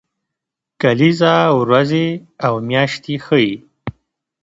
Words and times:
کلیزه 0.81 1.35
ورځې 1.59 2.07
او 2.45 2.53
میاشتې 2.69 3.15
ښيي 3.25 3.53